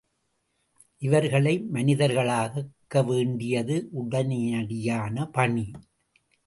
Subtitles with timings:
[1.01, 5.67] இவர்களை மனிதர்களாக்க வேண்டியது உடனடியான பணி!